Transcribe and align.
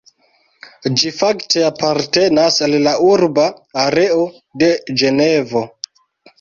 Ĝi 1.01 1.11
fakte 1.17 1.65
apartenas 1.67 2.57
al 2.69 2.75
la 2.89 2.95
urba 3.11 3.47
areo 3.85 4.27
de 4.65 4.75
Ĝenevo. 5.03 5.67